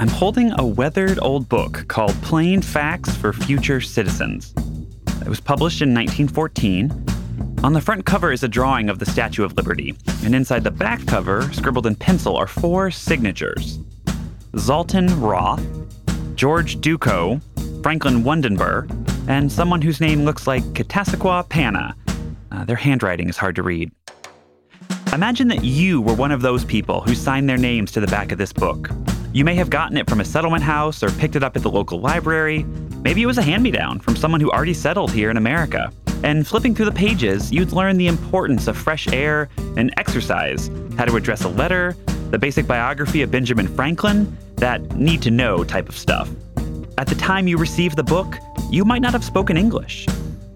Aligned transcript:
I'm 0.00 0.06
holding 0.08 0.52
a 0.56 0.64
weathered 0.64 1.18
old 1.22 1.48
book 1.48 1.84
called 1.88 2.14
Plain 2.22 2.62
Facts 2.62 3.16
for 3.16 3.32
Future 3.32 3.80
Citizens. 3.80 4.54
It 5.22 5.28
was 5.28 5.40
published 5.40 5.82
in 5.82 5.92
1914. 5.92 7.04
On 7.64 7.72
the 7.72 7.80
front 7.80 8.06
cover 8.06 8.30
is 8.30 8.44
a 8.44 8.48
drawing 8.48 8.90
of 8.90 9.00
the 9.00 9.06
Statue 9.06 9.42
of 9.42 9.56
Liberty, 9.56 9.96
and 10.22 10.36
inside 10.36 10.62
the 10.62 10.70
back 10.70 11.04
cover, 11.06 11.52
scribbled 11.52 11.84
in 11.84 11.96
pencil, 11.96 12.36
are 12.36 12.46
four 12.46 12.92
signatures 12.92 13.78
Zalton 14.52 15.20
Roth, 15.20 15.66
George 16.36 16.80
Duco, 16.80 17.40
Franklin 17.82 18.22
Wundenber, 18.22 18.88
and 19.28 19.50
someone 19.50 19.82
whose 19.82 20.00
name 20.00 20.24
looks 20.24 20.46
like 20.46 20.62
Katasaqua 20.74 21.48
Pana. 21.48 21.96
Uh, 22.52 22.64
their 22.64 22.76
handwriting 22.76 23.28
is 23.28 23.36
hard 23.36 23.56
to 23.56 23.64
read. 23.64 23.90
Imagine 25.12 25.48
that 25.48 25.64
you 25.64 26.00
were 26.00 26.14
one 26.14 26.30
of 26.30 26.40
those 26.40 26.64
people 26.64 27.00
who 27.00 27.16
signed 27.16 27.48
their 27.48 27.58
names 27.58 27.90
to 27.90 28.00
the 28.00 28.06
back 28.06 28.30
of 28.30 28.38
this 28.38 28.52
book. 28.52 28.90
You 29.38 29.44
may 29.44 29.54
have 29.54 29.70
gotten 29.70 29.96
it 29.96 30.10
from 30.10 30.20
a 30.20 30.24
settlement 30.24 30.64
house 30.64 31.00
or 31.00 31.12
picked 31.12 31.36
it 31.36 31.44
up 31.44 31.54
at 31.54 31.62
the 31.62 31.70
local 31.70 32.00
library. 32.00 32.64
Maybe 33.04 33.22
it 33.22 33.26
was 33.26 33.38
a 33.38 33.42
hand 33.42 33.62
me 33.62 33.70
down 33.70 34.00
from 34.00 34.16
someone 34.16 34.40
who 34.40 34.50
already 34.50 34.74
settled 34.74 35.12
here 35.12 35.30
in 35.30 35.36
America. 35.36 35.92
And 36.24 36.44
flipping 36.44 36.74
through 36.74 36.86
the 36.86 36.90
pages, 36.90 37.52
you'd 37.52 37.70
learn 37.70 37.98
the 37.98 38.08
importance 38.08 38.66
of 38.66 38.76
fresh 38.76 39.06
air 39.12 39.48
and 39.76 39.94
exercise, 39.96 40.72
how 40.96 41.04
to 41.04 41.14
address 41.14 41.44
a 41.44 41.48
letter, 41.50 41.96
the 42.32 42.38
basic 42.40 42.66
biography 42.66 43.22
of 43.22 43.30
Benjamin 43.30 43.68
Franklin, 43.68 44.36
that 44.56 44.82
need 44.96 45.22
to 45.22 45.30
know 45.30 45.62
type 45.62 45.88
of 45.88 45.96
stuff. 45.96 46.28
At 46.98 47.06
the 47.06 47.14
time 47.14 47.46
you 47.46 47.58
received 47.58 47.94
the 47.94 48.02
book, 48.02 48.34
you 48.70 48.84
might 48.84 49.02
not 49.02 49.12
have 49.12 49.22
spoken 49.22 49.56
English, 49.56 50.08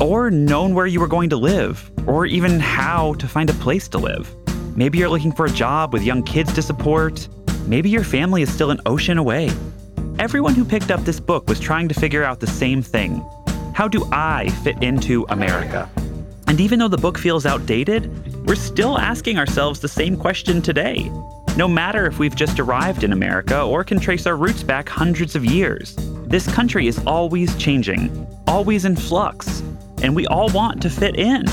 or 0.00 0.30
known 0.30 0.72
where 0.72 0.86
you 0.86 1.00
were 1.00 1.08
going 1.08 1.30
to 1.30 1.36
live, 1.36 1.90
or 2.06 2.26
even 2.26 2.60
how 2.60 3.14
to 3.14 3.26
find 3.26 3.50
a 3.50 3.54
place 3.54 3.88
to 3.88 3.98
live. 3.98 4.32
Maybe 4.76 4.98
you're 4.98 5.08
looking 5.08 5.32
for 5.32 5.46
a 5.46 5.50
job 5.50 5.92
with 5.92 6.04
young 6.04 6.22
kids 6.22 6.52
to 6.52 6.62
support. 6.62 7.26
Maybe 7.68 7.90
your 7.90 8.02
family 8.02 8.40
is 8.40 8.50
still 8.50 8.70
an 8.70 8.80
ocean 8.86 9.18
away. 9.18 9.50
Everyone 10.18 10.54
who 10.54 10.64
picked 10.64 10.90
up 10.90 11.00
this 11.04 11.20
book 11.20 11.46
was 11.50 11.60
trying 11.60 11.86
to 11.88 11.94
figure 11.94 12.24
out 12.24 12.40
the 12.40 12.46
same 12.46 12.80
thing 12.80 13.22
How 13.74 13.86
do 13.86 14.08
I 14.10 14.48
fit 14.64 14.82
into 14.82 15.26
America? 15.28 15.86
And 16.46 16.62
even 16.62 16.78
though 16.78 16.88
the 16.88 16.96
book 16.96 17.18
feels 17.18 17.44
outdated, 17.44 18.10
we're 18.46 18.54
still 18.54 18.96
asking 18.96 19.36
ourselves 19.38 19.80
the 19.80 19.88
same 19.88 20.16
question 20.16 20.62
today. 20.62 21.12
No 21.58 21.68
matter 21.68 22.06
if 22.06 22.18
we've 22.18 22.34
just 22.34 22.58
arrived 22.58 23.04
in 23.04 23.12
America 23.12 23.60
or 23.60 23.84
can 23.84 24.00
trace 24.00 24.26
our 24.26 24.36
roots 24.36 24.62
back 24.62 24.88
hundreds 24.88 25.36
of 25.36 25.44
years, 25.44 25.94
this 26.26 26.50
country 26.50 26.86
is 26.86 26.98
always 27.06 27.54
changing, 27.58 28.26
always 28.46 28.86
in 28.86 28.96
flux, 28.96 29.62
and 30.02 30.16
we 30.16 30.26
all 30.28 30.48
want 30.54 30.80
to 30.80 30.88
fit 30.88 31.16
in. 31.16 31.44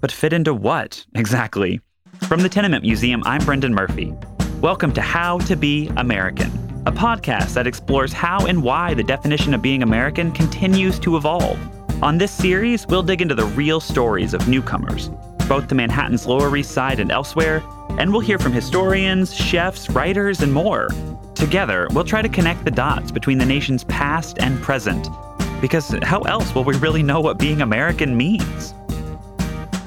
But 0.00 0.10
fit 0.10 0.32
into 0.32 0.54
what, 0.54 1.04
exactly? 1.14 1.82
From 2.28 2.40
the 2.40 2.48
Tenement 2.48 2.82
Museum, 2.82 3.22
I'm 3.26 3.44
Brendan 3.44 3.74
Murphy. 3.74 4.14
Welcome 4.62 4.92
to 4.92 5.00
How 5.00 5.38
to 5.38 5.56
Be 5.56 5.90
American, 5.96 6.50
a 6.84 6.92
podcast 6.92 7.54
that 7.54 7.66
explores 7.66 8.12
how 8.12 8.44
and 8.44 8.62
why 8.62 8.92
the 8.92 9.02
definition 9.02 9.54
of 9.54 9.62
being 9.62 9.82
American 9.82 10.30
continues 10.32 10.98
to 10.98 11.16
evolve. 11.16 11.58
On 12.02 12.18
this 12.18 12.30
series, 12.30 12.86
we'll 12.86 13.02
dig 13.02 13.22
into 13.22 13.34
the 13.34 13.46
real 13.46 13.80
stories 13.80 14.34
of 14.34 14.46
newcomers, 14.48 15.08
both 15.48 15.66
to 15.68 15.74
Manhattan's 15.74 16.26
Lower 16.26 16.54
East 16.54 16.72
Side 16.72 17.00
and 17.00 17.10
elsewhere, 17.10 17.62
and 17.98 18.12
we'll 18.12 18.20
hear 18.20 18.38
from 18.38 18.52
historians, 18.52 19.34
chefs, 19.34 19.88
writers, 19.88 20.42
and 20.42 20.52
more. 20.52 20.88
Together, 21.34 21.88
we'll 21.92 22.04
try 22.04 22.20
to 22.20 22.28
connect 22.28 22.62
the 22.62 22.70
dots 22.70 23.10
between 23.10 23.38
the 23.38 23.46
nation's 23.46 23.84
past 23.84 24.36
and 24.40 24.60
present, 24.60 25.08
because 25.62 25.96
how 26.02 26.20
else 26.24 26.54
will 26.54 26.64
we 26.64 26.76
really 26.76 27.02
know 27.02 27.22
what 27.22 27.38
being 27.38 27.62
American 27.62 28.14
means? 28.14 28.74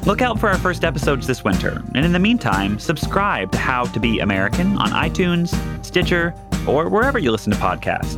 Look 0.06 0.22
out 0.22 0.38
for 0.38 0.50
our 0.50 0.58
first 0.58 0.84
episodes 0.84 1.28
this 1.28 1.46
winter, 1.46 1.82
and 1.96 2.06
in 2.06 2.12
the 2.12 2.20
meantime, 2.20 2.78
subscribe 2.78 3.54
to 3.54 3.58
How 3.58 3.86
to 3.86 4.00
Be 4.02 4.20
American 4.20 4.78
on 4.78 4.90
iTunes, 4.90 5.56
Stitcher, 5.86 6.34
or 6.68 6.90
wherever 6.90 7.18
you 7.18 7.32
listen 7.32 7.54
to 7.54 7.58
podcasts. 7.58 8.18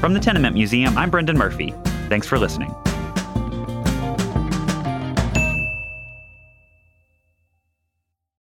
From 0.00 0.14
the 0.14 0.20
Tenement 0.20 0.54
Museum, 0.54 0.96
I'm 0.96 1.10
Brendan 1.10 1.36
Murphy. 1.36 1.74
Thanks 2.08 2.26
for 2.26 2.38
listening. 2.38 2.74